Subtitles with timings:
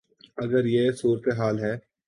[0.37, 1.91] اگر یہ صورتحال ہے۔